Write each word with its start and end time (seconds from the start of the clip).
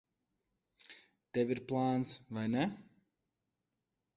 Tev 1.37 1.53
ir 1.55 1.61
plāns, 1.73 2.15
vai 2.39 2.47
ne? 2.55 2.67